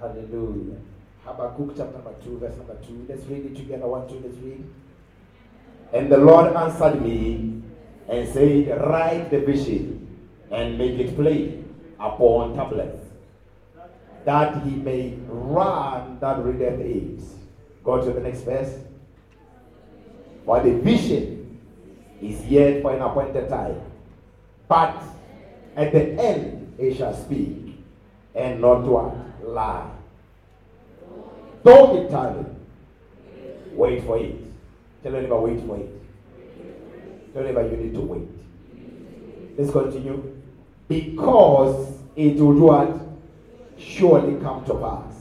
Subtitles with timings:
[0.00, 0.78] Hallelujah.
[1.24, 3.06] Habakkuk chapter number 2, verse number 2.
[3.08, 3.86] Let's read it together.
[3.86, 4.64] One, two, let's read.
[5.92, 7.62] And the Lord answered me
[8.08, 10.06] and said, Write the vision
[10.50, 13.04] and make it plain upon tablets,
[14.24, 17.20] that he may run that readeth it.
[17.82, 18.78] Go to the next verse.
[20.44, 21.58] For the vision
[22.22, 23.80] is yet for an appointed time,
[24.68, 25.02] but
[25.76, 27.82] at the end it shall speak,
[28.34, 29.27] and not what?
[29.54, 29.90] Lie.
[31.62, 32.46] Though it tired.
[33.72, 34.34] wait for it.
[35.02, 35.88] Tell neighbor, wait for it.
[37.32, 38.28] Tell neighbor, you need to wait.
[39.56, 40.34] Let's continue.
[40.88, 43.00] Because it will do what?
[43.78, 45.14] Surely come to pass.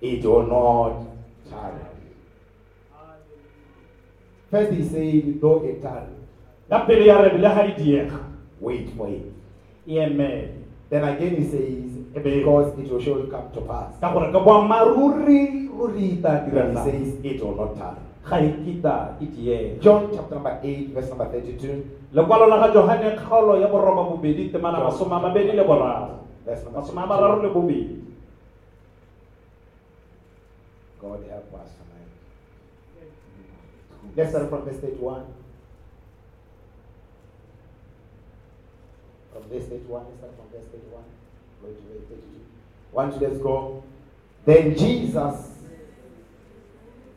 [0.00, 1.06] It will not
[1.50, 1.80] tarry.
[4.50, 6.08] First he said, though it tarry,
[6.70, 8.10] ya pele ya re le ha di
[8.60, 9.32] wait for it.
[9.86, 13.96] emele Then again he says, because it will surely come to pass.
[14.00, 18.04] ka gore ka boammaaruri ruri ta Then direla he says, it will not tarry.
[18.22, 22.12] ga kita diega John chapter number 8, verse number 32.
[22.12, 26.62] lekwalo la ga johane kgaolo ya boroba bobedi temana masome a mabedi le boraro Verse
[26.68, 27.48] number masome a mararo 32.
[27.48, 27.96] le bobedi
[31.02, 32.12] God help us tonight.
[34.14, 35.26] Let's start from verse 31.
[39.34, 41.02] From verse 31, let's start from verse 31.
[41.62, 42.40] Go to verse 32.
[42.90, 43.84] One, two, let's go.
[44.44, 45.50] Then Jesus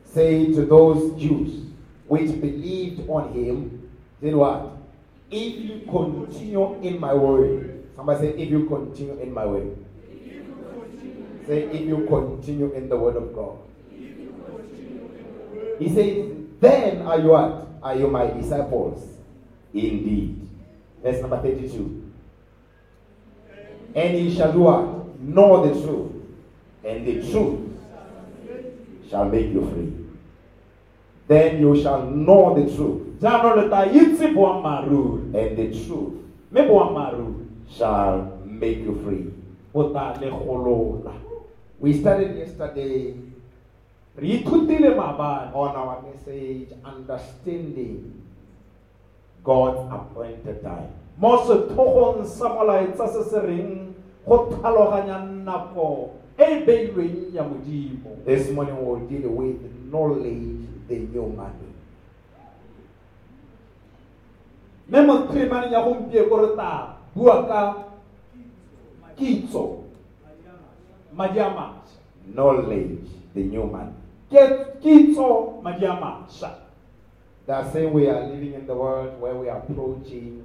[0.05, 1.65] said to those Jews
[2.07, 3.89] which believed on him,
[4.21, 4.77] then what?
[5.31, 7.87] If you continue in my word.
[7.95, 9.75] Somebody say, if you continue in my word.
[11.47, 13.57] Say, if you continue in the word of God.
[15.79, 17.67] He says, then are you what?
[17.83, 19.03] Are you my disciples?
[19.73, 20.47] Indeed.
[21.03, 22.04] Verse number 32.
[23.95, 25.19] And ye shall do what?
[25.21, 26.11] Know the truth.
[26.83, 27.59] And the truth
[29.09, 29.93] shall make you free.
[31.27, 33.01] Then you shall know the truth.
[33.21, 36.13] jaanong le ta itse boammaaruri And the truth
[37.71, 39.31] shall make you free.
[39.73, 41.13] bo ta le golola
[41.79, 43.15] We started yesterday
[44.15, 48.21] re ithutile maabane on our message, understanding
[49.43, 50.91] God's appointed time.
[54.27, 58.49] Mo setlhogong sa molaetsa se se reng go tlhaloganya nako e beilweng ya modimo This
[58.51, 61.71] morning we'll deal with knowledge, the new money.
[64.89, 67.61] mme mo temaneng ya gompieko re ta bua ka
[69.17, 69.83] kitso
[71.13, 71.81] madi a mašwa
[72.33, 73.93] Knowledge, the new money.
[74.29, 74.41] ke
[74.81, 76.65] kitso madi a mašwa
[77.45, 80.41] That saying we are living in the world where we are approaching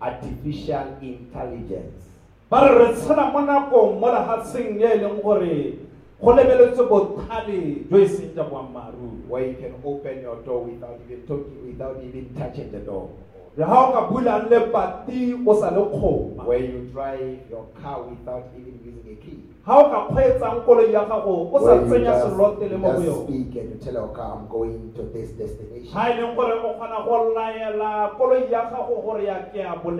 [0.00, 2.13] artificial intelligence.
[2.50, 5.78] Ba re re tshela mo nakong mo lefatsheng e e leng gore
[6.20, 6.84] go lebeletswe
[7.90, 12.34] jo e seng boammaaruri Where you can open your door without even talking, without even
[12.34, 13.08] touching the door.
[13.56, 17.66] Le ga o ka bulang le pati o sa le kgoma Where you drive your
[17.82, 19.38] car without even using a key.
[19.66, 22.76] ga o ka kgweetsang koloi ya gago o sa Where you tsenya just, selote le
[22.78, 25.94] mo go just speak and you tell your car, I'm going to this destination.
[25.94, 29.92] e leng gore o kgona go laela koloi ya gago gore ya ke We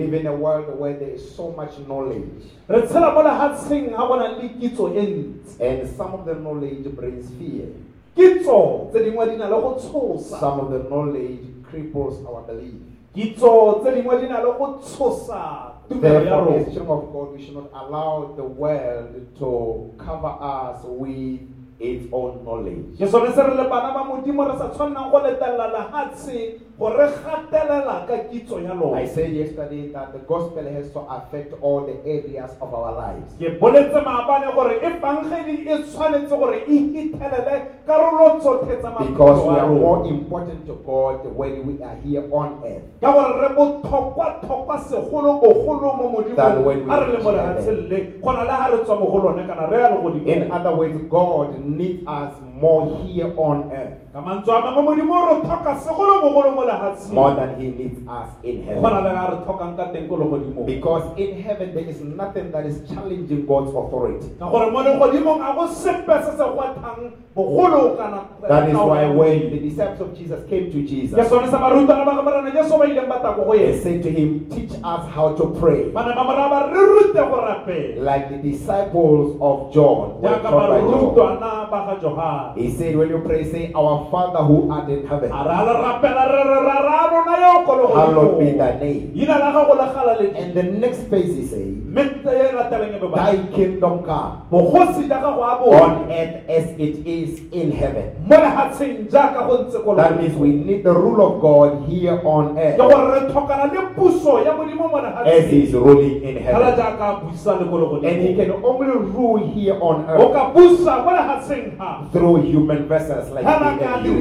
[0.00, 2.24] live in a world where there is so much knowledge,
[2.68, 6.34] re tshela mo lefatsheng ga go nang le kitso e ntsi and some of the
[6.34, 7.68] knowledge brings fear.
[8.16, 12.93] kitso tse dingwe di na le go tshosa Some of the knowledge cripples our belief.
[13.14, 17.12] Kitso tse dingwe di na le go tshosa tumelo ya Therefore, as rona children of
[17.12, 21.40] God, we should not allow the world to cover us with
[21.78, 22.96] its own knowledge.
[22.98, 26.90] ke sone se re le bana ba modimo re sa tshwannang go letelela lefatshe go
[26.90, 31.94] gatelela ka kitso ya I said yesterday that the gospel has to affect all the
[32.04, 33.30] areas of our lives.
[33.38, 39.46] ke boletse maabane gore e bangedi e tshwanetse gore e hithelele karolo tsotlhe tsa Because
[39.46, 42.82] we are more important to God when we are here on earth.
[43.00, 47.88] ka gore re botlhokwa-tlhokwa segolo-bogolo mo Than when we a re le mo reach lefatsheng
[47.88, 50.50] le go na le ga re tswa mo go lone kana re ya le In
[50.50, 55.34] other words, God needs us more here on earth ka mantswe a mangwe modimo re
[55.42, 59.14] tlhoka segolo-bogolo mo lefatsheng more than He needs us in go na le heaven.
[59.18, 62.62] ga re tlhokang ka teng ko le godimo Because in heaven there is nothing that
[62.64, 64.30] is challenging God's authority.
[64.38, 69.08] ka gore mo legodimong a go sepe se se gwathang bogolo kana That is why
[69.10, 72.84] when the disciples of Jesus came to Jesus, sone sa barutwana ba gamarana jesu ba
[72.86, 75.90] ileng ba tako go they said to him, Teach us how to pray.
[75.90, 80.28] ba ne ba moraya ba re rute go rapela Like the disciples of John were
[80.28, 80.92] jaaka taught by John.
[80.92, 85.06] barutwana ba ga johane He said, When you pray, say, Our Father who art in
[85.06, 88.52] heaven, a ra le rapela re re ra ra rona yo ko le hallowed be
[88.58, 89.12] thy name.
[89.14, 93.06] leina la gago le gala le And the next phrase he said, mme latelang be
[93.08, 94.42] ba Thy kingdom come.
[94.50, 98.10] Bogosi ja gago a bo on earth as it is in heaven.
[98.26, 102.18] mo lehatsheng jaaka go ntse ko That means we need the rule of God here
[102.24, 102.76] on earth.
[102.76, 106.74] Gore re tlhokana le puso ya modimo mo as He is ruling in heaven.
[106.74, 110.32] jaaka a busa le ko And He can only rule here on earth.
[110.34, 114.14] Ka busa mo lehatsheng ha through human vessels like fela me and you.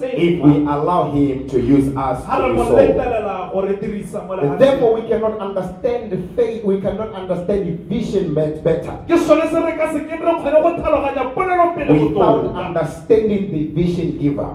[0.00, 2.76] If we allow Him to use us to do so.
[2.76, 7.66] letelela gore dirisa mo And lehatsheng therefore, we cannot understand the faith, we cannot understand
[7.66, 8.92] the vision bet- better.
[9.08, 13.62] Ke sone se re ka se ke re kgone go tlhaloganya ponelopele without understanding the
[13.74, 14.48] vision giver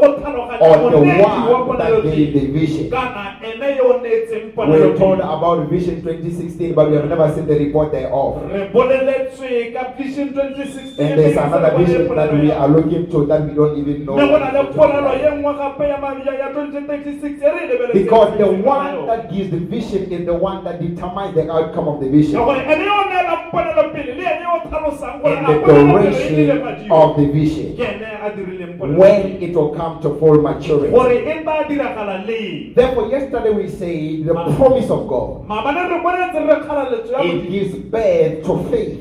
[0.00, 2.90] ko nteng ga or the one that gave the vision.
[2.90, 7.46] kana ene yo o neetseng We're told about Vision 2016, but we have never seen
[7.46, 8.38] the report thereof.
[8.52, 13.76] re boleletswe 2016 And there's another vision that we are looking to that we don't
[13.78, 14.14] even know.
[14.16, 15.34] mme go na le what polelo it ye is.
[15.34, 19.58] nngwe gape ya ma- ya- ya 2036 re lebeletseng Because the one that gives the
[19.58, 23.04] vision is the one that determines the outcome of the vision gore ene yo o
[23.10, 27.68] neelang ponelopele le ene yo o tlhalosang gore and the duration of the vision.
[27.76, 30.90] ke ene a dirileng When it will come to full maturity.
[30.92, 35.46] gore tla diragala leng Therefore, yesterday we said the promise of God.
[35.48, 38.98] maabane re bonetse re kgalaletso ya It gives birth to faith,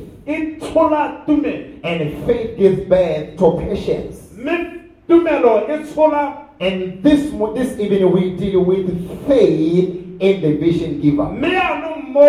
[1.83, 4.33] and faith gives birth to patience.
[4.37, 4.57] mme
[5.07, 8.87] tumelo tshola And this this evening we deal with
[9.27, 9.89] faith
[10.19, 11.27] in the vision giver.
[11.31, 12.27] mme yaanong mo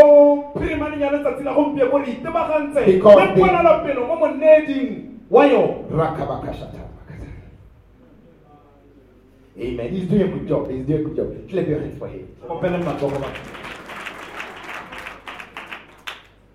[0.58, 5.74] phirimaneng ya letsatsi la gompieko re itebagantse Because le the- ponelopele mo moneding wa yone
[5.92, 6.80] Rakabakashata.
[9.58, 9.88] Amen.
[9.94, 10.70] He's doing a good job.
[10.70, 11.48] He's doing a good job.
[11.48, 12.26] Clap your hands for him.
[12.48, 13.28] opele matsogo ba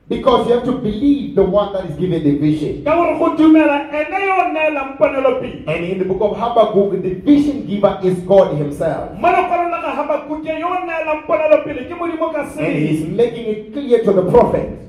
[0.09, 2.83] Because you have to believe the one that is giving the vision.
[2.83, 7.01] ka gore go dumela ene yo o neelang ponelopele And in the book of Habakkuk,
[7.03, 9.13] the vision giver is God Himself.
[9.13, 13.15] mo lekwalong la ga habakuke yo o neelang ponelopele ke modimo ka And He's seng
[13.15, 14.88] making it clear to the prophet mme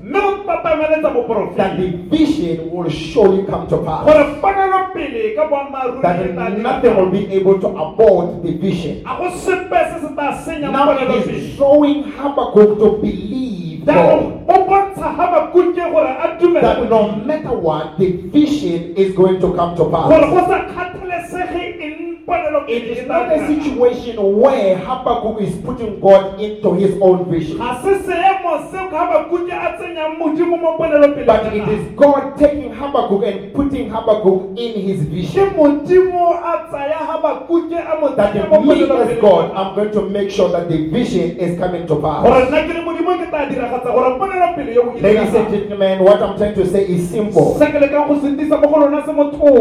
[0.61, 4.05] that the vision will surely come to pass.
[4.05, 9.03] gore ponelopele ka boammaaruri That nothing will be able to abort the vision.
[9.05, 13.95] a go sepe se se tla senyang Now it is showing Habakkuk to believe God.
[13.95, 16.27] jaanong o bontsha habakuke gore a
[16.61, 20.09] That no matter what, the vision is going to come to pass.
[20.09, 26.39] go sa kgathalesege eng ponelopele It is not a situation where Habakkuk is putting God
[26.39, 27.57] into his own vision.
[27.57, 32.37] ga se seemo seo ka habakuke a tsenyang modimo mo ponelopele But it is God
[32.37, 35.49] taking Habakkuk and putting Habakkuk in his vision.
[35.55, 39.21] modimo a tsaya habakuke a mo That tsenya me as.
[39.21, 42.23] God, I'm going to make sure that the vision is coming to pass.
[42.25, 46.37] nna ke le modimo ke tla diragatsa gore ponelopele yo Ladies and gentlemen, what I'm
[46.37, 47.57] trying to say is simple.
[47.59, 49.11] se ke lekang go sentisa mo go lona se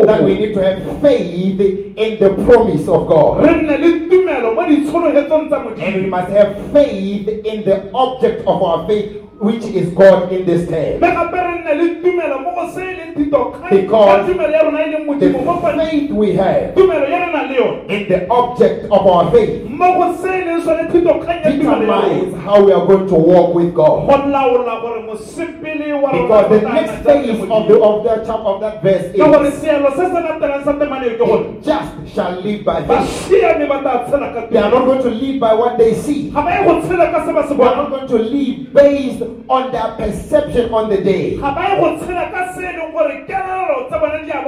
[0.07, 1.61] That we need to have faith
[2.01, 3.45] in the promise of God.
[3.45, 8.47] re nne le tumelo mo ditshologetsong tsa And we must have faith in the object
[8.47, 11.01] of our faith, which is God in this time.
[11.01, 14.63] mme gape re nne le tumelo mo go se leng thitokgang Because ka tumelo ya
[14.65, 17.79] rona leng The modimo mo pa- faith we have tumelo ya re nang le yone
[17.89, 22.01] in the object of our faith mo go se leng sone thitokgang ya tumelo ya
[22.05, 24.09] determines how we are going to walk with God.
[24.09, 27.77] go laola gore mosepele wa rona Because the next nna jang le phase of the
[27.81, 29.21] of that chapter of that verse is
[29.65, 32.89] seelo se se latelang sa temaneo ke gore just shall live by faith.
[32.93, 36.29] basiame ba tla tshela ka They are not going to live by what they see.
[36.31, 38.75] ga ba ye go tshela ka se ba se They are not going to live
[38.75, 41.39] based on their perception on the day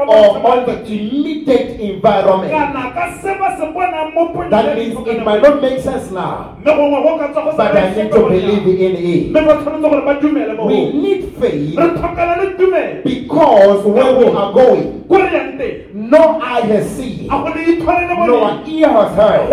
[0.08, 2.52] or on the immediate environment.
[4.50, 6.56] That means it might not make sense now,
[7.56, 9.32] but I need to believe in it.
[10.66, 11.76] We need faith
[13.04, 15.04] because where we are going,
[15.94, 17.28] no eye has seen,
[18.26, 19.50] no ear has heard,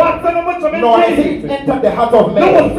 [0.81, 1.17] nor has
[1.51, 2.69] entered the heart of man.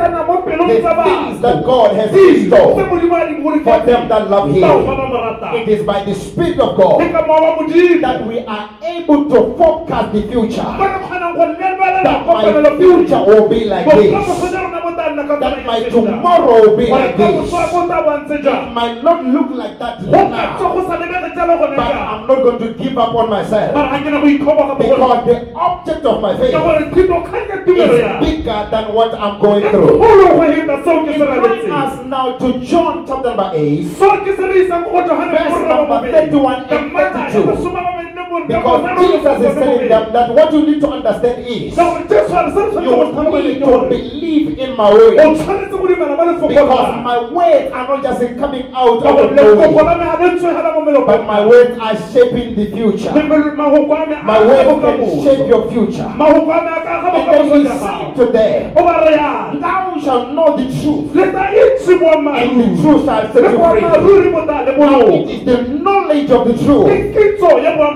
[0.80, 3.78] Tsena mo pelong The tsa things that God has tse bestowed modimo a di for
[3.87, 4.60] them that love Him.
[4.60, 8.18] ba mo ratang It is by the Spirit of God ka mowa wa modimo that
[8.26, 10.70] we are able to forecast the future.
[10.80, 14.89] re kgonang go lebelela That my future will be like this.
[15.00, 17.50] Bokamoso ja rona bo tla nna ka That my tomorrow will be like this.
[17.50, 21.59] bo tla bontse jang It might not look like that now, go sa lebege jalo
[21.59, 24.26] gone but I'm not going to give up on myself mara ga ke na go
[24.26, 28.61] ikgoboga mo go because the object of my faith gore thitokgang ya tumelo is bigger
[28.71, 29.88] than what I'm going through.
[29.99, 33.85] kgolo go heta seo ke It se brings us now to John chapter number 8.
[33.99, 38.19] seo ke se re isang go go johane Verse number 31 and 32.
[38.49, 42.35] Because Jesus is telling them that what you need to understand is ka gore jesu
[42.37, 45.16] a re se re tshwanetse you need to believe in my way.
[45.16, 49.42] tshwanetse go dumela ba lefoko Because my words are not just coming out of the
[49.56, 53.11] way, la me ga le tswegela mo melokong but my words are shaping the future.
[53.11, 56.09] mahoko a me a My words can shape your future.
[56.16, 59.61] mahoko a me a ka And then he said to them, o ba re yana
[59.61, 63.80] Thou shalt know the truth, and the truth shall set you free.
[63.82, 66.88] boammaaruri bo tla le Now it is the knowledge of the truth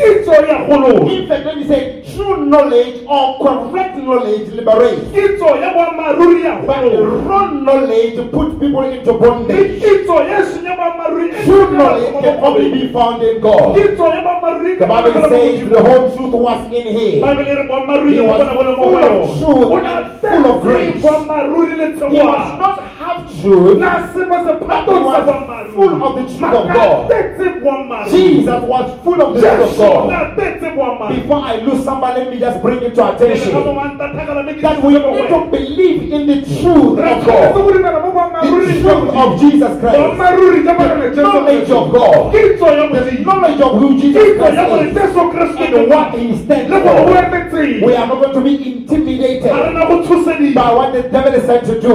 [0.50, 5.02] ya golola In fact, let me say, true knowledge or correct knowledge liberates.
[5.14, 9.80] kitso ya boammaaruri ya But wrong knowledge puts people into bondage.
[9.82, 13.76] kitso ya eseng ya boammaaruri True knowledge can only be found in God.
[13.76, 17.22] kitso ya boammaaruri The Bible says the whole truth was in Him.
[17.22, 20.62] Boammaaruri He was bona bo le mo full of truth O na and full of
[20.62, 20.96] grace.
[20.96, 23.78] He was not half truth.
[23.80, 28.10] na sebo se But he phatong was full of the truth of God.
[28.10, 31.16] Jesus was full of the truth of God.
[31.16, 34.54] Before I lose somebody, let me just bring it to attention mo wa ntatlhakala mme
[34.54, 38.66] ke that we need to believe in the truth of God, go dumela mo boammaaruri
[38.66, 43.72] the truth of Jesus Christ, boammaaruri jwa bana the knowledge of God, the knowledge of
[43.80, 44.92] who Jesus kitso ya gore
[45.32, 46.14] Christ is, and what.
[46.16, 47.86] He stands le gore o for.
[47.86, 51.04] We are not going to be intimidated ga re na go tshosediwa by what the
[51.10, 51.94] devil is sent to do,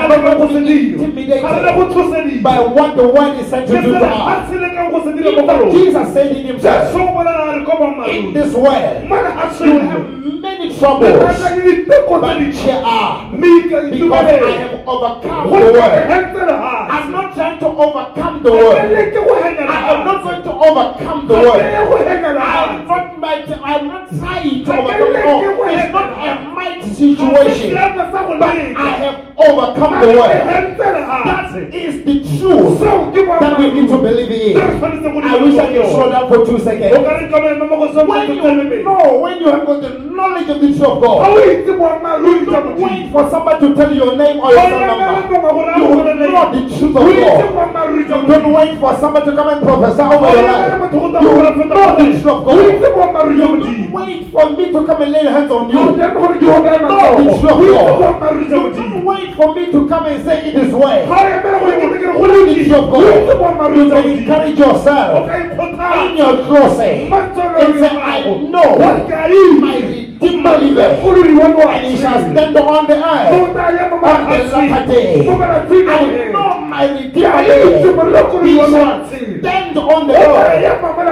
[0.00, 1.04] ke se sa We are ga re not na go going to se be dira
[1.04, 4.06] intimidated ga re na go tshosediwa by what the word is ke to do to
[4.06, 4.10] us.
[4.26, 6.46] ga se le kang go se dira mo In go fact, rona Jesus said in
[6.46, 7.64] Himself, Jesu o bolela a re
[8.10, 9.04] in this world,
[9.60, 10.06] you have
[10.40, 13.30] many troubles, batla le diteko tse but here are.
[13.36, 15.94] Because I have overcome the world.
[16.90, 18.90] I'm not trying to overcome the world.
[18.90, 21.60] le ke go hengela I am not going to overcome the world.
[22.40, 25.22] I'm not might, I'm not trying to overcome it.
[25.22, 27.70] can No, let you it's not a might situation.
[27.76, 30.32] seemo sa go But I have overcome the world.
[30.80, 34.56] That is the truth that we need to believe in.
[34.56, 36.96] I wish I could dira down for two seconds.
[36.96, 40.48] ka re ka mema mo go When you know, when you have got the knowledge
[40.48, 43.92] of the truth of God, o itse boammaaruri jwa don't wait for somebody to tell
[43.92, 45.10] you your name or your phone number.
[45.76, 45.88] You
[46.32, 47.10] know the truth of God.
[48.00, 50.92] You don't wait for somebody to come and prophesy over your life.
[50.92, 53.09] You know the truth of God.
[53.12, 55.78] Boammaaruri jwa You don't modimo wait for me to come and lay hands on you.
[55.92, 57.46] tsene gore ke go kaya matsogo o itse
[58.00, 61.06] boammaaruri jwa You modimo don't wait for me to come and say it is well.
[61.06, 63.34] ga o emela gore ke tekere go You le know the truth of o itse
[63.38, 63.76] God.
[63.76, 67.12] You can encourage yourself in your closet
[67.60, 71.00] and say, I know my Redeemer liveth,
[71.66, 75.28] and he shall stand on the earth on the latter day.
[75.28, 77.42] I know my Redeemer.
[78.44, 80.64] He shall stand on the earth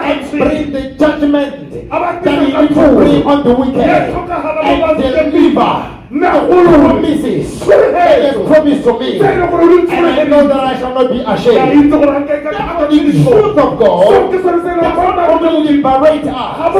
[0.04, 3.80] and bring the judgment that he to bring on the wicked.
[3.80, 9.20] And deliver promises that promised to me.
[9.20, 11.92] And I know that I shall not be ashamed.
[11.92, 16.74] Therefore, the truth of God does not only liberate us,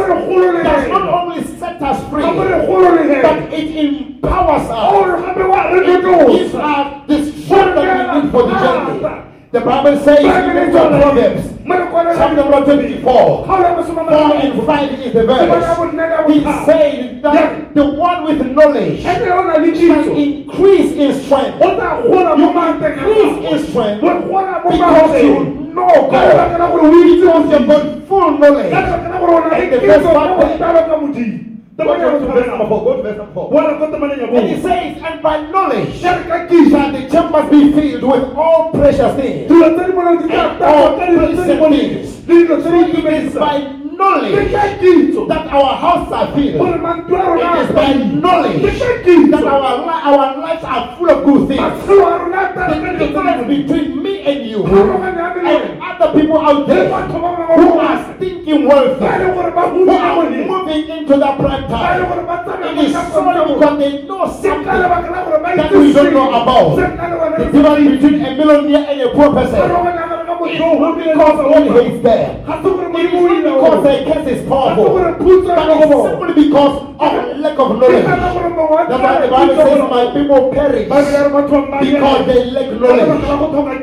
[0.65, 4.93] does not only set us free, but it empowers us.
[5.75, 9.28] It gives us the strength that we need for the journey.
[9.51, 11.43] The Bible says in the book of Proverbs,
[12.19, 13.67] chapter number 24, 4
[14.37, 16.29] and 5 is the verse.
[16.29, 21.61] He said that the one with knowledge shall increase in strength.
[21.61, 21.73] You
[22.93, 25.39] increase in strength because you
[25.73, 26.59] know God.
[26.59, 28.73] Because you've got full knowledge.
[28.73, 30.31] And the first part
[31.79, 32.85] Go to verse number 4.
[32.85, 33.51] Go to verse number 4.
[34.35, 36.01] And he says, and by knowledge
[36.71, 39.49] shall the chambers be filled with all precious things.
[42.29, 43.59] It is by
[43.99, 44.53] knowledge
[45.29, 46.61] that our houses are filled.
[47.39, 48.63] It is by knowledge
[49.31, 51.87] that our, li- our lives are full of good things.
[51.87, 59.07] The difference between me and you and other people out there who are thinking wealthy,
[59.07, 62.03] who are moving into that prime time,
[62.63, 66.77] it is solely because they know something that we don't know about.
[67.39, 70.08] The difference between a millionaire and a poor person
[70.49, 72.47] because God hates them.
[72.47, 78.05] Not because their case is powerful, but simply because of a lack of knowledge.
[78.05, 83.09] That's why the Bible says, My people perish because they lack knowledge.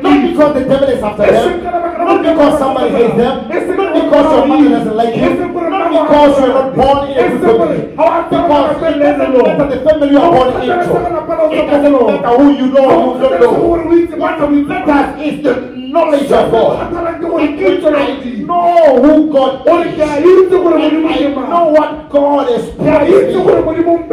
[0.02, 4.46] Not because the devil is after them, not because somebody hates them, not because your
[4.46, 8.98] mother doesn't like you, not because you're not born in a good family, Because it
[8.98, 10.72] doesn't matter the family you are born into.
[11.46, 13.52] It doesn't matter who you know who don't know.
[14.16, 15.54] What matters is the
[15.96, 16.92] knowledge of God.
[17.40, 20.00] In which I know who God is.
[20.00, 20.20] I
[21.32, 23.42] know what God has promised me.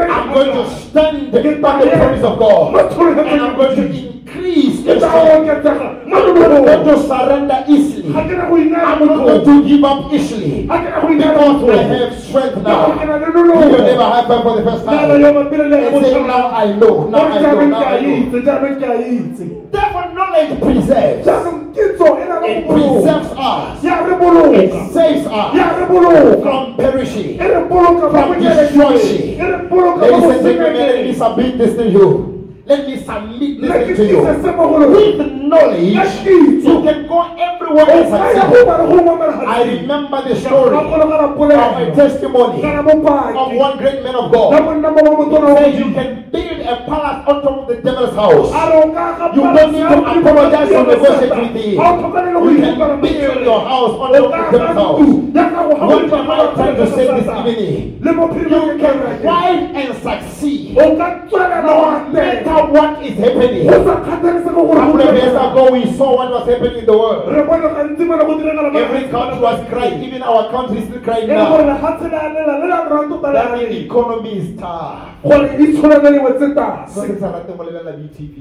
[0.09, 2.75] I'm going to stand on the promise of God.
[3.17, 5.65] And I'm going to increase in strength.
[5.65, 6.23] I'm not
[6.65, 8.09] going to surrender easily.
[8.15, 10.61] I'm not going to give up easily.
[10.63, 13.03] Because I have strength now.
[13.03, 15.11] Your neighbor high five for the first time.
[15.11, 17.09] And say, now I know.
[17.09, 17.65] Now I know.
[17.67, 18.29] Now I know.
[19.71, 21.62] Therefore, knowledge preserves.
[21.75, 23.83] It preserves us.
[23.83, 25.53] It saves us
[26.43, 29.19] from perishing, from destruction.
[29.99, 32.05] Ladies and gentlemen, let me submit this to you.
[32.65, 34.19] Let me submit this to you.
[34.23, 38.67] With knowledge, you can go everywhere and succeed.
[39.46, 44.53] I remember the story of a testimony of one great man of God.
[44.53, 44.60] He
[45.55, 48.50] said you can build a palace on top of the devil's house.
[49.36, 49.98] You don't need to
[50.29, 51.75] apologize or negotiate with him.
[52.53, 55.00] You can build your house on top of the devil's house.
[55.34, 58.00] What am I trying to say this evening?
[58.03, 60.75] You can thrive and succeed.
[60.75, 63.67] No matter what is happening.
[63.70, 67.27] A couple of years ago, we saw what was happening in the world.
[68.83, 70.03] Every country was crying.
[70.03, 71.57] Even our country is still crying now.
[73.33, 74.98] That the economy is tough.
[76.93, 78.36] So ke sa rate go lebelela BTV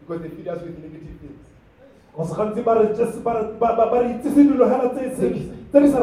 [0.00, 1.40] because they feed us with negative things.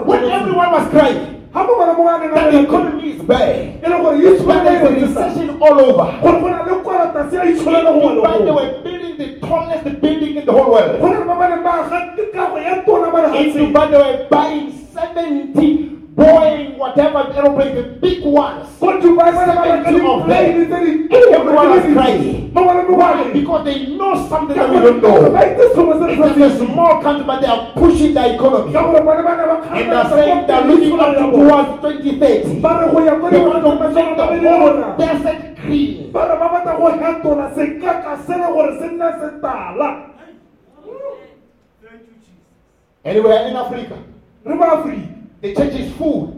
[0.08, 1.20] When everyone was crying,
[2.52, 3.82] the economy is bad.
[4.88, 6.08] A recession all over.
[8.22, 8.72] But they were
[9.18, 10.96] building the tallest building in the whole world.
[13.36, 18.68] In Dubai, they were buying 70 Boeing, whatever aeroplanes, the big ones.
[18.80, 20.74] 70 of them.
[20.74, 22.54] And everyone was crying.
[22.54, 23.32] Why?
[23.32, 25.36] Because they know something that we don't know.
[25.38, 25.76] It's
[26.42, 28.76] a small country, but they are pushing the economy.
[28.76, 32.62] And they're saying they're looking up towards 2030.
[33.30, 34.24] They want to make the
[34.58, 36.12] whole desert green.
[43.06, 43.98] Anywhere in Africa,
[45.42, 46.34] the church is full.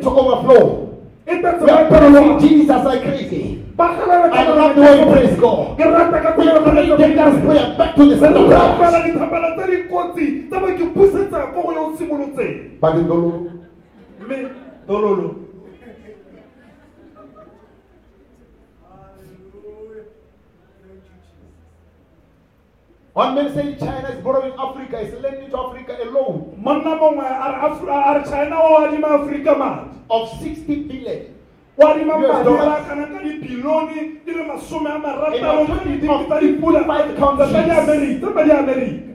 [0.00, 0.86] To overflow.
[1.26, 3.64] We are praising Jesus like crazy.
[3.78, 5.78] I love the way praise God.
[5.78, 5.84] We
[6.64, 9.00] pray, take us prayer back to the center of prayer.
[12.80, 13.50] But in Dololo,
[23.12, 27.24] one man saying China is borrowing Africa, is lending to Africa a loan monna mongwe
[27.26, 31.34] a re Af- a re china o adima aforika madi of 60 billion.
[31.78, 32.86] o adima US madi dollars.
[32.86, 37.14] kana ka dibilione di le masome a marataro a tse di 25 tsa dipula tsa
[37.18, 37.50] countries.
[37.52, 39.10] di amerika tsa di amerika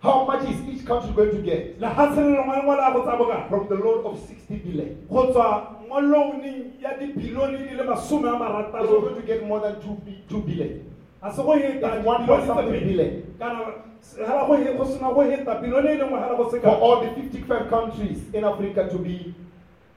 [0.00, 3.02] How much is each country going to get lehatshe le lengwe le ngwe la go
[3.02, 5.06] tsa from the loan of 60 billion?
[5.10, 8.36] go tswa mo loaning ya dibilione di le masome a
[8.76, 9.96] Are going to get more than 2,
[10.28, 10.84] 2 billion?
[11.22, 12.84] A se go heta It's one bilione point tse something pedi.
[12.84, 13.22] billion.
[13.38, 13.58] kana
[14.16, 17.10] hela go sena go heta bilione e le nngwe hela go se For all the
[17.20, 19.34] 55 countries in Africa to be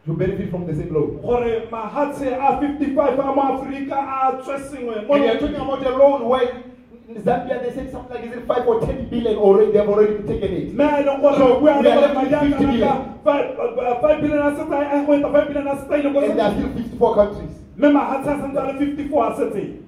[0.05, 1.21] to benefit from the same loan.
[1.21, 5.85] gore mahatshe a 55 a mo aforika a tswe sengwe mo And you're talking about
[5.85, 6.63] a loan where
[7.07, 10.23] in Zambia they said something like is it 5 or 10 billion already, they've already
[10.23, 10.75] taken it.
[11.21, 12.97] gore So, we are left with a 50 kana billion.
[13.23, 16.15] five- uh, five billion a setse a go eta five billion a setse a And
[16.39, 17.51] there are still 54 countries.
[17.77, 19.80] mme mahatshe a santse a le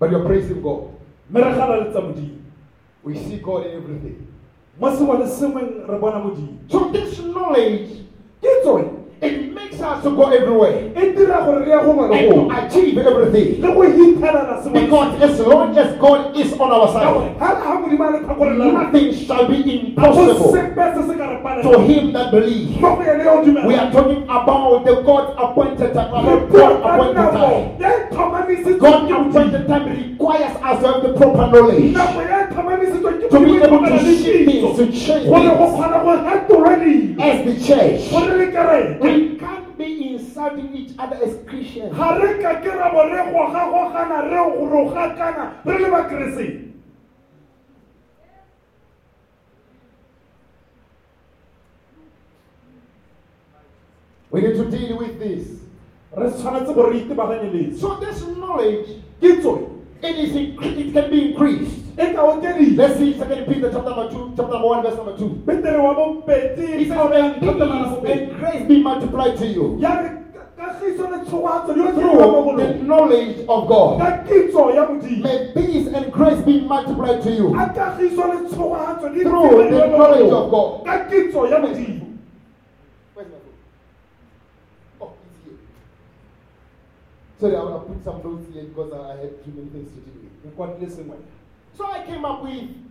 [0.00, 0.88] But you're praising God.
[1.30, 2.40] mme re gala le tsa modimo
[3.04, 4.16] We see God in everything.
[4.80, 7.88] mo sengwe le sengweng re bona modimo So this knowledge,
[9.22, 10.88] it makes us to go everywhere.
[10.94, 13.60] Dira gore re ya gongwe le and to achieve everything.
[13.60, 17.54] le go hithelela sengwe le Because as long as God is on our side, ga
[17.60, 21.26] ga modimo a le tlhakore la rona nothing shall be impossible sepe se se ka
[21.28, 22.80] re to him that believes.
[22.80, 27.30] mo go ene yo o We are talking about the God appointed time, God appointed
[27.36, 27.80] time.
[28.80, 31.92] God appointed time requires us to have the proper knowledge.
[31.92, 35.66] Nako ya tlhomamisitswe ke to be able to shift things, to change things kgona go
[35.76, 38.00] fetolwa dilo as the church.
[39.10, 41.96] Gore le kereke We can't be insulting each other as Christians.
[41.96, 46.70] ga re ka ke ra bo re gogagogana re rogakana re le bakereseng
[54.30, 55.48] We need to deal with this.
[56.16, 58.88] re tshwanetse gore re itebaganye letse So this knowledge,
[60.02, 64.66] it is it can be increased Let's see Second Peter chapter number two, chapter number
[64.68, 65.42] one, verse number two.
[65.44, 69.76] petere wa bobedi He says, and tlhokomela peace bobedi and grace be multiplied to you
[69.80, 73.98] ya re ka- kagiso le tshogatso di through the knowledge of God.
[74.00, 77.54] ka kitso ya modimo May peace and grace be multiplied to you.
[77.58, 80.84] a kagiso le tshogatso di Through the knowledge of God.
[80.84, 82.06] ka kitso ya modimo
[83.14, 83.58] Where's my phone?
[85.00, 85.58] Oh, it's here.
[87.40, 90.00] Sorry, I want to put some notes here because I have too many things to
[90.00, 90.10] do
[91.76, 92.89] So I came up with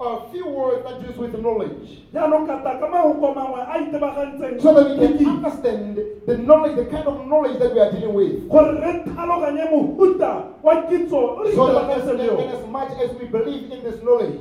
[0.00, 2.06] a few words that deals with knowledge.
[2.14, 6.76] jaanong ka tla ka mahoko mangwe a itebagantseng So that we can understand the knowledge,
[6.76, 8.48] the kind of knowledge that we are dealing with.
[8.48, 13.10] gore re tlhaloganye mohuta wa kitso o re So that as, and as much as
[13.18, 14.38] we believe in this knowledge,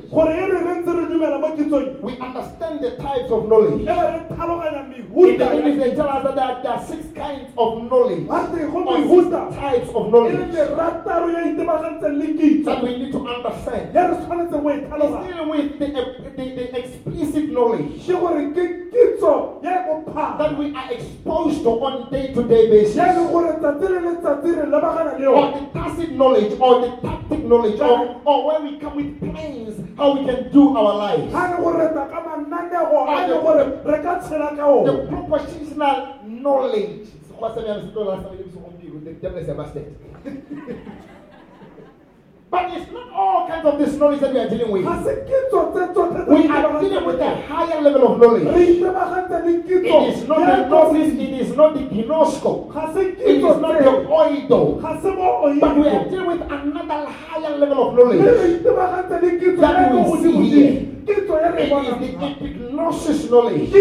[2.06, 3.82] we understand the types of knowledge.
[3.82, 4.86] be re tlhaloganya
[5.18, 8.28] In the English, they tell us that there are, there are six kinds of knowledge,
[8.28, 10.38] Wa re go or six types of knowledge.
[10.54, 12.66] Merataro ya itebagantseng le kitso.
[12.70, 13.96] That we need to understand.
[13.96, 15.88] ya re tshwanetseng go It's with the,
[16.36, 19.34] the, the explicit knowledge ke gore ke kitso
[19.64, 24.00] ya bophara that we are exposed to on day-to-day basis, ya leng gore tsatsi le
[24.08, 28.62] letsatsi re lebagana le or the tacit knowledge, or the tactic knowledge, or, or where
[28.62, 31.32] we come with plans how we can do our lives.
[31.34, 34.86] ga ne gore tla ka mananego a le gore re ka tshela ka one.
[34.86, 37.08] The propositional knowledge.
[42.50, 44.84] But it's not all kinds of this knowledge that we are dealing with.
[44.86, 48.48] ga se kitso tse tsotlhe tse We are dealing with a higher level of knowledge.
[48.48, 51.24] itebagantse le kitso It is not the gnosis, ekonomi.
[51.28, 52.52] it is not the gnosco,
[52.96, 54.82] it is not the oido.
[54.82, 58.22] ga se mo But we are dealing with another higher level of knowledge.
[59.60, 60.74] That we see here.
[61.06, 63.72] kitso ya re It is the epignosis knowledge.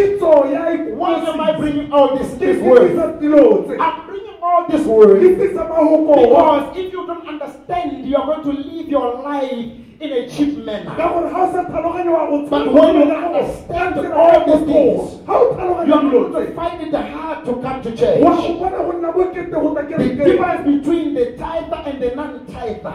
[0.99, 2.91] Why am I bringing all this, this word?
[2.99, 7.27] dirisa dilo tse I'm bringing all this word ke tlisa mahoko because if you don't
[7.35, 10.95] understand, you are going to live your life in a cheap manner.
[10.97, 15.05] ka gore ga o sa tlhaloganye wa go But when you understand all these things,
[15.87, 18.21] You are going to find it hard to come to church.
[18.21, 22.11] wa go bona go nna bokete go ta The difference between the tither and the
[22.15, 22.95] non-tither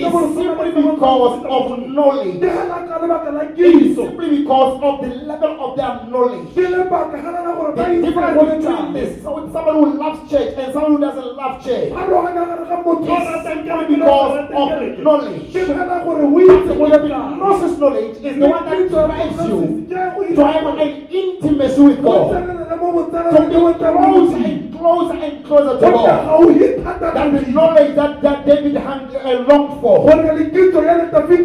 [0.00, 2.34] pharologanya gare ga motshameko is simply because of knowledge.
[2.40, 6.48] di gana ka lebaka la It is simply because of the level of their knowledge.
[6.54, 11.00] ke lebaka ganana The difference between this, so someone who loves church and someone who
[11.00, 15.52] doesn't love church pharologanya gare ga is simply kereke le o because of knowledge.
[15.52, 19.86] But letlang gnosis knowledge is the one that drives you
[20.34, 26.84] to have an intimacy with God, to be closer and closer and closer to God.
[27.14, 29.83] That the knowledge that, that David had uh, longed for.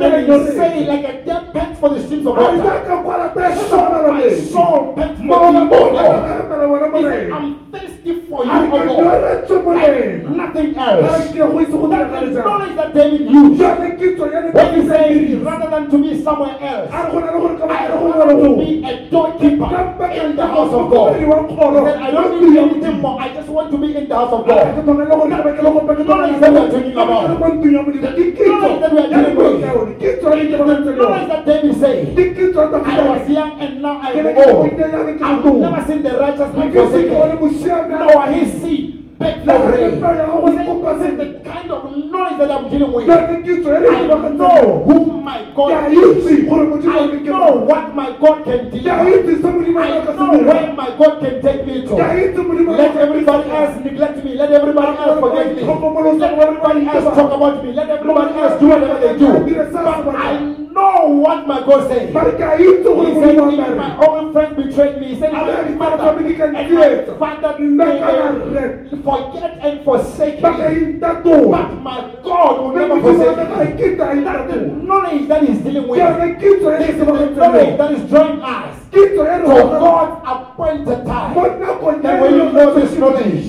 [0.02, 2.64] And he say like a dead pants for the streams of water.
[3.36, 6.24] My soul pants for thee, O Lord.
[7.32, 9.22] I'm thirsty for you, oh O Lord.
[9.76, 11.02] Like nothing else.
[11.04, 13.60] That is the knowledge that David used.
[14.54, 20.06] When he said, rather than to be somewhere else, I want to be a doorkeeper
[20.12, 21.20] in the house of God.
[21.20, 23.20] He said, I don't need anything more.
[23.22, 24.76] I just want to be the house of God.
[24.76, 24.84] The
[30.94, 32.18] knowledge that David said,
[32.58, 34.68] I was young and now I am old.
[35.22, 39.92] I've never seen the righteous man forsaken, nor his seed rain.
[39.92, 40.68] He said,
[41.00, 43.10] This is the kind of knowledge that I'm dealing with.
[43.10, 46.26] I know whom my God is.
[46.88, 48.90] I know what my God can deliver.
[48.90, 51.96] I know where my God can take me to.
[51.96, 54.34] Let everybody else neglect me.
[54.36, 55.62] Let everybody else forget me.
[55.64, 57.72] Let everybody else talk about me.
[57.74, 59.28] Let everybody else do whatever they do.
[60.06, 62.10] But I know what my God says.
[62.10, 63.36] He said,
[63.76, 65.08] my own friends betrayed me.
[65.08, 66.54] He said, and father forget
[69.62, 70.98] and forsake me.
[71.00, 71.24] But
[71.82, 73.38] my God will never forsake
[73.80, 73.96] me.
[73.96, 76.00] That's the knowledge that he's dealing with.
[76.40, 81.38] This is the knowledge that is drawing us to God's appointed time.
[82.06, 83.46] And when you know this knowledge,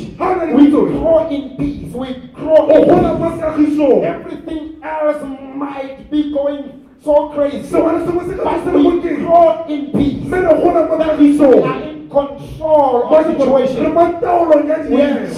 [0.55, 1.93] we grow in peace.
[1.95, 2.83] We grow in
[3.57, 3.79] peace.
[4.05, 5.23] Everything else
[5.55, 7.71] might be going so crazy.
[7.71, 10.31] But we grow in peace.
[10.31, 10.43] That
[11.19, 13.95] we are in control of situation.
[13.95, 14.01] We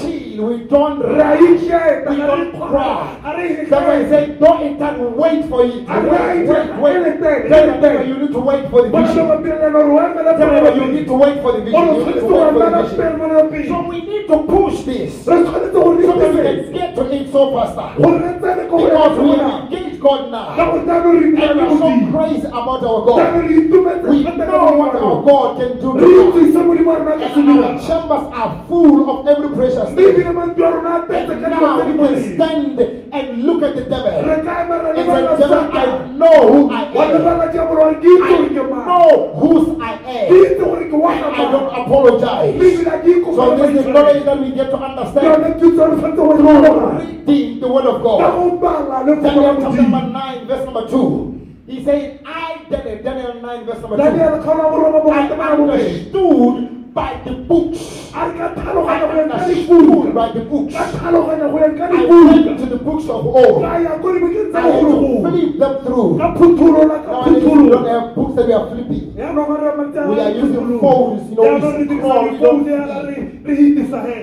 [0.01, 0.33] chill.
[0.33, 1.41] We don't rush.
[1.41, 3.19] We don't cry.
[3.23, 5.87] Why say, don't intend, wait for it.
[5.87, 7.49] Wait, wait, wait.
[7.49, 9.27] Tell you need to wait for the vision.
[9.29, 11.81] Tell you need to wait for the vision.
[11.85, 13.69] You need to wait for the vision.
[13.69, 17.89] So we need to push this so that we can get to it so faster.
[18.01, 20.57] Because we engaged God now.
[20.57, 23.45] ka gore tlabe re And we so crazy about our God.
[23.47, 25.89] We know what our God can do.
[25.95, 26.35] to us.
[26.35, 30.07] itsise modimo wa rona ka se And our chambers are full of every precious thing.
[30.11, 32.81] ebile mantswe a rona a tletse ka dilo Now we can stand
[33.13, 34.23] and look at the devil.
[34.29, 35.87] re ka emara le And bana devil, I
[36.21, 37.11] know who I am.
[37.15, 40.27] lebala ke gore wa ke itse gore ke I know whose I am.
[40.35, 42.55] itse gore ke wa And I don't apologize.
[42.55, 45.83] mme ebile a ke So this is knowledge that we get to understand yone thuso
[45.91, 48.19] re tshwanetse go tlhola reading the word of God.
[48.35, 51.39] go bala le Daniel chapter number 9, verse number 2.
[51.67, 54.03] He said, I, Daniel, Daniel 9, verse number 2.
[54.03, 57.81] daniel kgona go I bogate bana bobedi understood by the books.
[58.13, 60.75] a re ka I tlhaloganya go ya ka understood by the books.
[60.75, 63.63] ka tlhaloganya go ya ka I went to the books of old.
[63.63, 66.11] ka ya ko dibukeng I had to flip them through.
[66.19, 69.07] ka phuthulola ka Nowadays, we don't have books that we are flipping.
[69.17, 73.09] yaanong re mantse We are using phones, you know, we scroll, we don't yana see.
[73.09, 74.19] re re hitisa he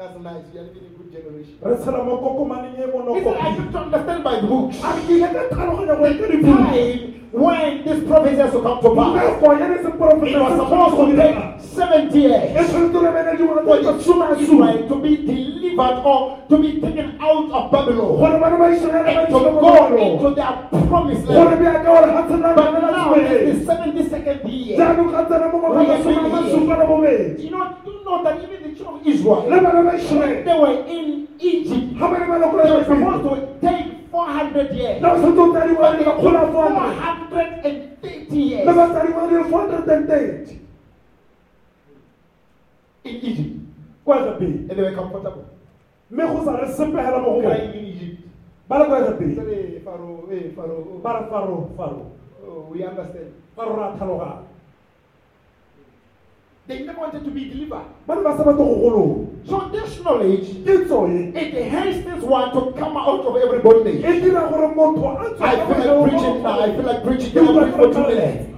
[0.00, 0.44] That's nice.
[0.52, 1.18] We are living in a good generation.
[1.20, 1.98] re tshela mo kokomaneng e He said, I
[3.72, 4.76] to understand by the books.
[4.82, 8.52] a re ke ile ka tlhaloganya go ya ka dibuka Time when this prophecy has
[8.52, 9.12] to come to pass.
[9.14, 13.32] nako ya ne se It was supposed to take 70 e years tshwanetse re bene
[13.36, 16.70] dingwaga for tse the tsa children some of Israel to be delivered or to be
[16.80, 18.16] taken out of Babylon.
[18.18, 20.52] Gore bana ba israele ba and to go into their
[20.88, 21.60] promised land.
[21.60, 24.76] bjaka gore ga tsena But now it's the 72nd year.
[24.80, 28.16] jaanong ga tsena mo ngwaga wa some a masupa le bobedi You know, you know
[28.24, 31.86] that even the children of Israel, le bana ba when israele they were in Egypt,
[31.98, 34.96] ga ba ne ba they were supposed to take 400 years.
[35.02, 36.52] le ba tshwanetse go tsaya dingwaga But they ka took kgolo a
[37.30, 38.66] 430 years.
[38.66, 40.54] Le ba tsaya dingwaga di le four hundred and thirty
[43.04, 43.56] in Egypt.
[44.04, 45.44] kwa egapeng And they were comfortable.
[46.10, 48.16] mme go sa re sepegela mo go Crying in Egypt.
[48.68, 50.84] ba le kwa egapeng Hey, Pharaoh, hey, Pharaoh.
[50.94, 50.98] Oh.
[51.00, 52.12] ba re faro faro
[52.44, 53.32] oh, we understand.
[53.56, 53.96] faro ra
[56.70, 57.82] They never wanted to be delivered.
[58.06, 62.96] ba ne ba sa batle go gologa So this knowledge, it hastens one to come
[62.96, 64.04] out of every bondage.
[64.04, 66.60] e dira gore motho a tswe I feel like preaching now.
[66.60, 67.32] I feel like preaching.
[67.32, 68.49] Can I preach for two minutes?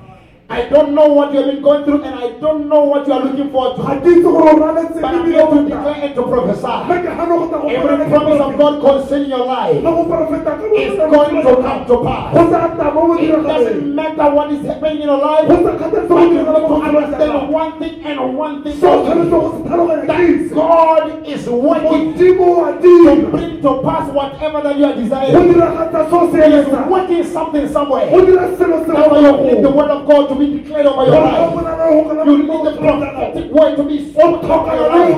[0.51, 3.13] I don't know what you have been going through, and I don't know what you
[3.15, 4.01] are looking forward ga to.
[4.01, 6.77] ke itse gore o raletse But I'm here to declare and to prophesy.
[6.93, 10.53] ke gana go tla go Every promise of God concerning your life le go profeta
[10.61, 12.35] ka is going to come to pass.
[12.37, 15.73] go tla tla mo It doesn't matter what is happening in your life, go tla
[15.79, 19.31] kgathatse but you need to understand one thing and one thing se o tshwanetse only.
[19.33, 20.53] go se tlhaloganya ke That?
[20.53, 25.49] God is working to bring to pass whatever that you are desiring.
[25.55, 28.11] diragatsa se o se He is working something somewhere.
[28.11, 30.87] go dira selo se That's why you need the word of God to be declared
[30.87, 31.53] over your gore ga o life.
[31.53, 33.13] bolela go kana You need the botshelong jwa gago.
[33.13, 35.17] prophetic word to be spoken over your life.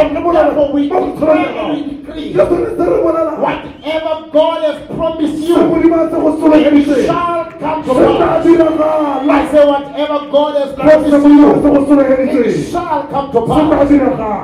[0.00, 3.32] And therefore we mo botshelong jwa declare and we decree le sone se re bolela
[3.44, 8.46] whatever God has promised you, modimo a se go it shall come to pass.
[9.30, 13.88] I say whatever God has promised modimo a se you, it shall come to pass.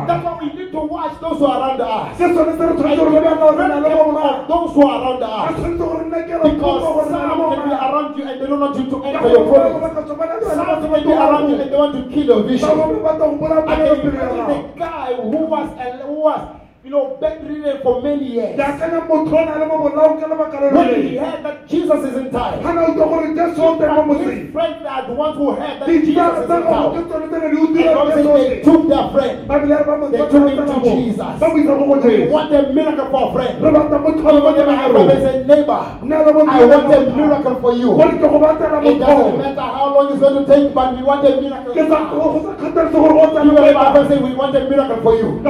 [0.07, 2.17] That's why we need to watch those who are around us.
[2.17, 3.89] ke sone se re And tshwanetse to gore be re bana gore very na le
[3.89, 5.51] careful bona of those who are around us.
[5.57, 8.47] tshwanetse gore nne ke Because gore na le some can be around you and they
[8.47, 9.86] don't want you to enter your promise.
[9.94, 12.68] Batla go bona Some le be around you they want to kill your vision.
[12.68, 15.68] bangwe ba batla go bona I can imagine the guy who was
[16.07, 16.40] who was
[16.87, 18.55] you know bedridden for many years.
[18.55, 21.66] ke akanya motho o na le mo bolao ka lebaka le When he heard that
[21.66, 24.53] Jesus is in time, ga na utlwa gore jesu o teng mo but motseng his
[24.55, 26.94] friends are the ones who heard that Jesus is in town.
[27.11, 29.35] tsone tse ne di And utlwile God said jesu o they took their friend.
[29.51, 31.35] babile re ba mo They took him to Jesus.
[31.42, 33.55] ba mo isa go go We want a miracle for a friend.
[33.66, 37.88] re batla motho Come wa on, never say, neighbor, I want a miracle for you.
[37.99, 41.03] gore ke go batlela It doesn't matter how long it's going to take, but we
[41.03, 41.75] want a miracle.
[41.75, 42.14] ke sa now.
[42.14, 45.42] go sa kgathalese gore o You will say we want a miracle for you.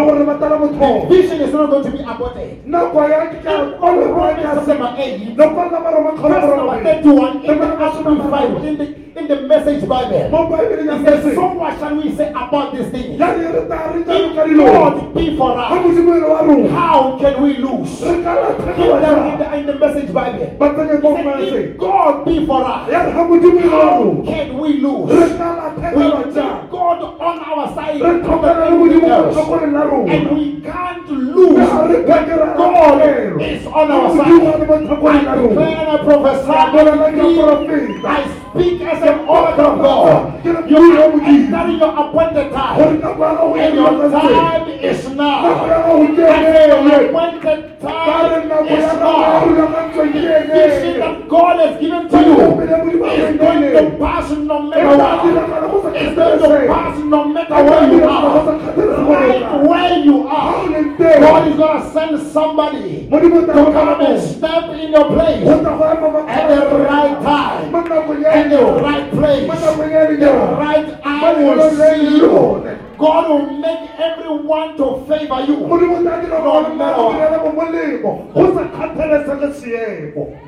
[1.27, 2.67] Ka gore re batlela The motho vision is not going to be aborted.
[2.67, 5.37] nako ya ka o le go ka Verse se number eight.
[5.37, 8.87] no kwa la maro ma Verse kholo number go 31 in the Amplified, in the,
[9.19, 10.13] in the Message Bible.
[10.13, 13.19] It says, so what shall we say about this thing?
[13.19, 16.41] ya ni re ta ri ta If God be for us, mo se mo wa
[16.43, 18.03] rona how can we lose?
[18.03, 20.47] re ka la In the, in the, in the Message Bible.
[20.59, 23.41] ba tsenya go It ma says, se if God be for us, ya ha mo
[23.41, 25.11] di mo wa how can we lose?
[25.13, 26.35] re ka la We need
[26.71, 29.35] God on our side re tlhoka le mo di mo else.
[29.35, 31.57] tlhokole la rona And we can't lose
[32.07, 32.29] God
[33.41, 34.43] is on our side.
[34.43, 37.11] I declare and I prophesy and I
[37.65, 40.45] decree, I speak as an oracle of God.
[40.71, 42.81] You are entering your appointed time.
[42.81, 45.65] And your time is now.
[45.67, 49.45] And your appointed time is now.
[49.47, 55.97] The vision that God has given to you is going to pass no matter what.
[55.97, 58.47] It's going to pass no matter where you are.
[59.07, 60.69] Right where you are.
[60.99, 66.79] God is going to send somebody to come and step in your place at the
[66.79, 67.73] right time,
[68.49, 72.79] the right place, the right I will see you.
[72.99, 75.57] God will make everyone to favor you.
[75.57, 77.13] modimo tla dira No matter what.
[77.13, 80.39] madirele mo molemo go sa kgathalesege seemo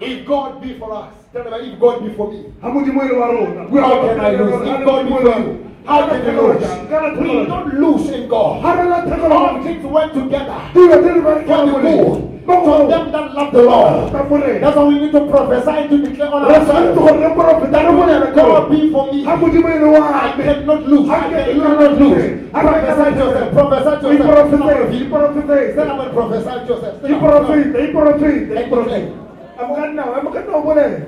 [0.00, 3.14] If God be for us, tell them if God be for me, ga modimo le
[3.18, 4.68] wa rona how can I lose?
[4.68, 7.18] If God be for you, how can you lose?
[7.20, 8.64] We don't lose in God.
[8.64, 14.12] All things work together dilo tse di for the molemo them that love the Lord.
[14.12, 16.98] That's why we need to prophesy to declare on ourselves.
[16.98, 19.24] gore re porofeta re bolele ka God be for me.
[19.24, 21.08] modimo e le wa I cannot lose.
[21.08, 22.50] I cannot lose.
[22.50, 23.52] Prophesy to yourself.
[23.52, 24.90] Prophesy to yourself.
[24.92, 26.98] iporofete Stand up and prophesy to yourself.
[26.98, 27.20] Stand up.
[27.22, 29.18] iporofete iporofete And iporofete declare.
[29.58, 30.98] amokanna amokanna o bolele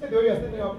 [0.00, 0.76] Hey, the way you're standing up.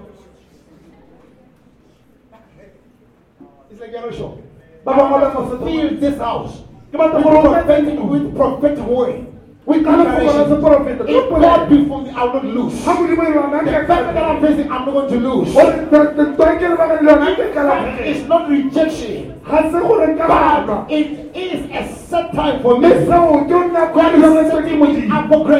[3.70, 4.38] It's like you're not sure.
[4.84, 6.54] ba bangwe ba mosetse Fill this house
[6.92, 8.86] ke batla with gore o prophetic, with prophetic.
[9.66, 10.48] With Ka lefoko la declaration.
[10.50, 12.74] seporofeta If God be for me, I will not lose.
[12.84, 15.54] ga modimo le wa The battle that I'm facing, I'm not going to lose.
[15.54, 20.26] toke le baka le lona a ke It's not rejection, ga se gore ka
[20.66, 22.88] but it is a set time for me.
[22.88, 25.50] nna kwa God is setting me mo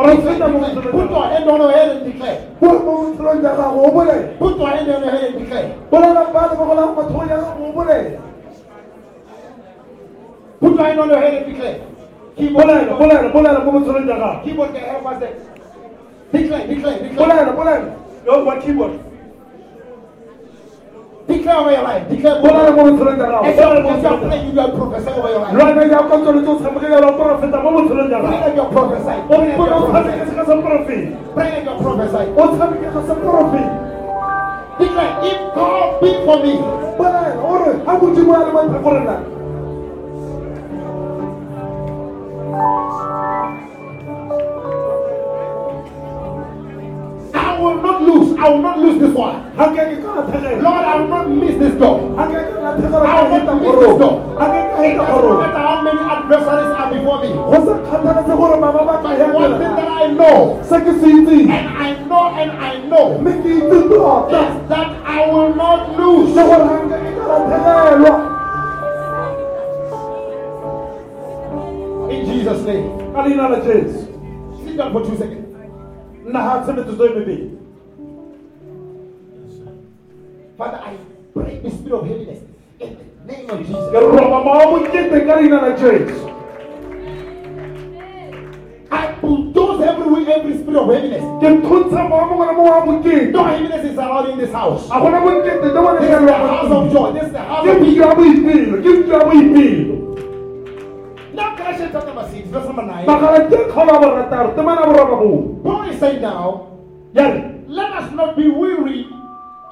[0.00, 2.38] Put your hand on your head and declare.
[2.60, 5.68] bua mo botshelong ja gago o bolele Put your hand on your head and declare.
[5.90, 8.20] bolela bale ba golang mathong ya gago o bolele
[10.60, 11.80] Put your hand on your head and declare.
[12.36, 15.34] Keyboard, bolele bolele bolele mo botshelong ja keyboard can help us there.
[16.32, 17.18] Declare, declare, declare.
[17.18, 17.88] bolele bolele
[18.26, 18.92] yo wa keyboard?
[21.28, 22.04] Declare over your life.
[22.10, 24.54] Declare bolele mo over botshelong ja gago As bolele you're, mo as you're botshelong praying,
[24.54, 25.54] you are prophesying over your life.
[25.54, 28.72] lwana ja ko tsholetse o tshamekela lo profeta mo botshelong ja Pray gago like you're
[28.74, 29.22] prophesying.
[29.26, 30.36] o Pray like you're tshameke prophesying.
[30.46, 30.54] se
[31.34, 32.30] Pray like you're prophesying.
[32.36, 33.72] o tshameke ka sa profeta
[34.80, 36.52] Declare, if God be for me,
[36.96, 39.16] bolele ore ga modimo a le matlhakorena
[47.32, 48.38] I will not lose.
[48.38, 49.36] I will not lose this one.
[49.56, 51.96] ga ke ke ka latlhegela Lord, I will not miss this door.
[52.16, 54.16] ga ke ke latlhegela I will not miss this door.
[54.80, 57.30] It doesn't matter how many adversaries are before me.
[57.36, 60.92] go sa kgathaletse gore baba ba ka But one thing that I know, se ke
[61.00, 65.80] se itseng and I know, and I know, itse tota is that I will not
[65.96, 66.32] lose.
[72.50, 73.12] Jesus' name.
[73.14, 74.06] ka leina la jesu
[74.64, 75.46] Sit down for two seconds.
[76.26, 77.50] nna ga tshebetso e mebedi
[80.58, 80.96] Father, I
[81.34, 82.40] break the spirit of heaviness
[82.80, 83.84] in the name of Jesus.
[83.92, 86.26] ke roba mowa bokete ka leina la jesu
[88.92, 91.22] I bulldoze every every spirit of heaviness.
[91.40, 94.88] ke thontsha mowa mongwe le mongwe No heaviness is allowed in this house.
[94.88, 97.12] ga gona bokete jo bo This is the house of joy.
[97.12, 97.78] This is the house of
[99.54, 99.99] peace.
[105.62, 106.66] Paul is saying now,
[107.14, 109.06] let us not be weary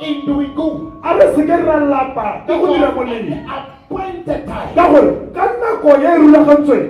[0.01, 0.93] in doing good.
[1.03, 6.15] a re seke ra lapa ka go at appointed time, ka gore ka nako ya
[6.19, 6.89] rulagantsweng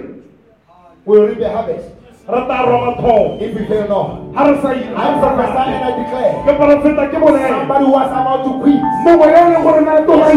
[1.05, 1.89] we will reap a harvest.
[2.29, 4.33] Re tla roba thogo if we fail not.
[4.33, 8.11] ga re sa I prophesy and I declare, ke porofeta ke bolele somebody who was
[8.13, 10.29] about to quit, mongwe yo leng gore na to ga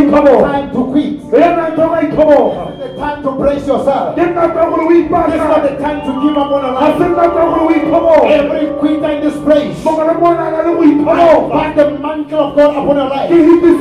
[0.48, 1.21] time to quit.
[1.40, 4.16] Ya na to ga itlhoboga This is the time to brace yourself.
[4.16, 6.72] ke nako ya gore o This is not the time to give up on a
[6.72, 6.98] life.
[6.98, 10.52] se nako ya gore o itlhoboga Every quitter in this place, mongwe le mongwe a
[10.52, 13.32] na le go I itlhoboga bind the mantle of God upon your life.
[13.32, 13.80] I release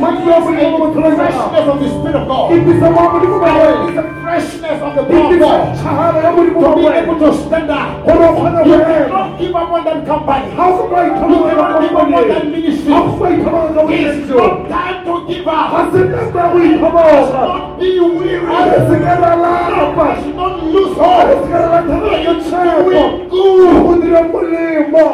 [0.00, 2.50] mantle ya modimo mo a botshelong freshness of the Spirit of God.
[2.52, 5.60] hitisa mowa modimo mo I release a freshness of the power of God.
[5.78, 8.04] tshagalo ya modimo To be able to stand up.
[8.06, 10.46] gore o kgone You cannot give up on that company.
[10.56, 12.92] ga o ka You cannot give up on that ministry.
[12.92, 15.92] ga o ka itlhoboga ka It's not time to give up.
[15.92, 18.46] se nako ya go Let's itlhoboga not be weary.
[18.88, 21.34] seke ra lapa Let's not lose hope.
[21.42, 23.82] seke ra latlhegelwa ke tshepo Doing good.
[23.82, 25.06] go dira molemo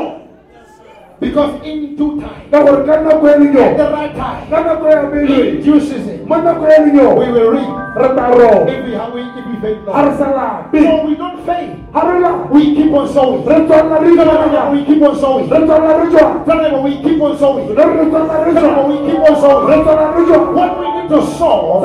[1.24, 4.84] Because in due time, ka gore ka nako ya at the right time, ka nako
[4.90, 8.84] ya in beleng due season, mo nako ya we will reap re tla roba if
[8.84, 10.68] we have if we fail not.
[10.74, 11.70] So we don't fail.
[11.94, 13.46] ga re lape We keep on sowing.
[13.46, 15.48] re tswalela re Tell we keep on sowing.
[15.48, 17.68] re tswalela re tswa Tell them we keep on sowing.
[17.68, 19.64] re re tswalela re Tell them tswa we keep on sowing.
[19.64, 21.80] tswalela re tswa What we need to sow,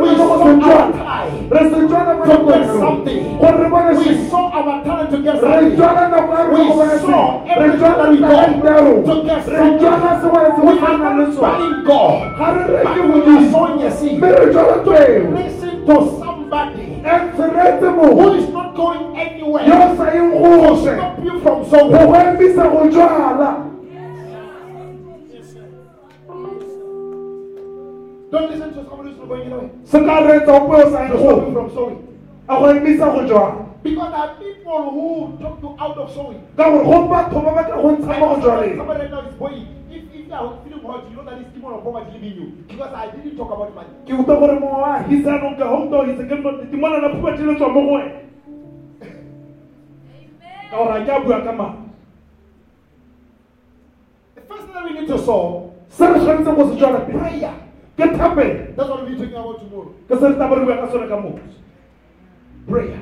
[0.00, 1.30] we sow our time.
[1.50, 3.22] re se tswala mo To get something.
[3.40, 5.72] gore re bone We sow our talent to get something.
[5.76, 8.90] tswala nako ya We rona go bona saw sengwe re everything that we talente ya
[8.90, 10.22] rona to get re tswala something.
[10.22, 12.38] sengwe se We go are tshwana le not God.
[12.38, 14.18] ga re reke But we are modimo sowing a seed.
[14.18, 16.84] mme re tswala tweo Listen to somebody
[18.14, 21.92] who is not going anywhere o sa yeng to stop you from go sowing.
[21.92, 23.50] go emisa go jwala
[28.30, 29.70] Don't listen to somebody who's not going anywhere.
[29.84, 31.98] se ka reetsa o peo sa To stop you from sowing.
[32.48, 36.40] A go emisa go jwala Because there are people who talk you out of sowing.
[36.56, 39.10] ka gore go batho ba batla go ntsha I mo go know somebody, somebody right
[39.10, 39.66] now is bowing.
[39.90, 42.46] If, if you are feeling hot, you know that this demon of poverty living you.
[42.66, 43.92] Because I didn't talk about money.
[44.08, 46.36] ke utlwa gore mo wa hisanong ka home door itse ke
[46.72, 48.12] ke mona na phuba tšheletswa mo go wena
[50.70, 51.76] ka gore a ke bua ka mane
[54.34, 57.18] The first thing that we need to solve se re tshwanetseng go se tswala pele
[57.20, 57.54] prayer.
[58.00, 59.92] ke thapelo That's what we'll be talking about tomorrow.
[60.08, 61.52] ke se re taba re bua ka sone ka moso
[62.68, 63.00] Prayer.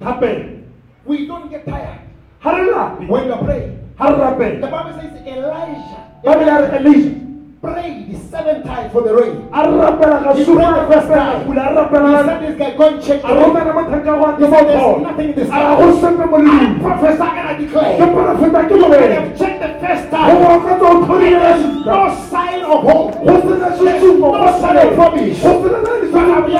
[0.00, 0.62] thapelo
[1.04, 2.00] We don't get tired
[2.42, 4.60] ga when we are praying.
[4.60, 6.44] The Bible says Elijah re
[6.78, 7.14] elisha
[7.60, 9.48] prayed seven times for the rain.
[9.52, 11.46] a re rapela ga He prayed the first time.
[11.46, 13.36] He said this guy, go and check the rain.
[13.42, 15.76] romela mathanka go a He said there's nothing in the a sky.
[15.78, 17.98] go sepe mo I prophesy and I declare.
[17.98, 20.36] You can have checked the first time.
[20.42, 23.14] wa ka tso thodile There's no sign of hope.
[23.78, 25.42] sesupo No sign of promise.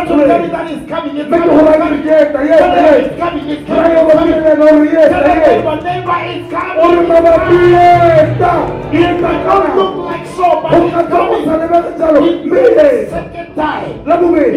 [0.06, 1.16] That it's coming.
[1.16, 1.56] It's coming.
[1.58, 2.02] It's coming.
[2.02, 3.46] ke eta ye Tell them ye It's coming.
[3.48, 3.96] It's coming.
[3.98, 4.38] It's coming.
[4.38, 6.78] ke no re Tell eta them ye neighbor, neighbor, it's coming.
[6.78, 7.48] o re It's coming.
[7.48, 7.92] pieta
[8.28, 8.52] eta
[8.88, 11.44] It don't kana look like so, but it's coming.
[11.44, 13.86] sa lebege jalo It second time.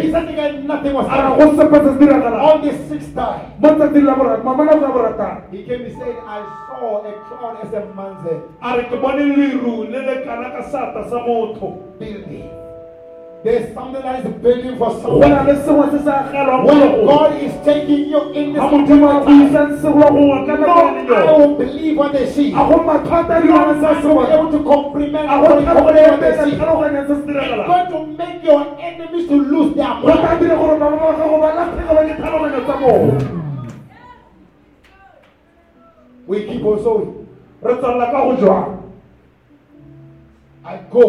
[0.01, 1.55] He said again, nothing was a ra happening.
[1.55, 4.85] go sepe se se diragala On the sixth time, mo tsatsing la borata mamana go
[4.85, 6.39] ya boratang he came and said, I
[6.69, 10.51] saw a cloud as a man's head a re ke bone leru le le kana
[10.55, 11.69] ka sata sa motho
[11.99, 12.47] building.
[13.43, 15.31] There's something that is building for someone.
[15.47, 18.85] le sengwe se sa agelwang When God is taking you in this time,
[19.25, 22.53] buisang segolo gongwe ka no le will believe what they see.
[22.53, 25.57] a go mathata a You dione are sa not se bona able to compliment what
[26.21, 26.53] they see.
[26.53, 30.21] tlhaloganya se se It's going to make your enemies to lose their mind.
[30.37, 33.09] dire gore baba ba gago ba latlhegelwa ke tlhaloganyo tsa bone
[36.29, 37.09] We keep on sowing.
[37.65, 38.69] re tswalela ka go jwang
[40.61, 41.05] I go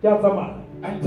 [0.00, 1.00] ke a tsamaya until